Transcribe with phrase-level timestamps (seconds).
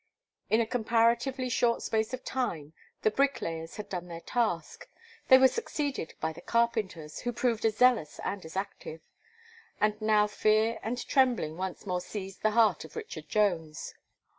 [0.49, 4.87] In a comparatively short space of time, the bricklayers had done their task;
[5.27, 9.01] they were succeeded by the carpenters, who proved as zealous and as active.
[9.79, 13.93] And now fear and trembling once more seized the heart of Richard Jones.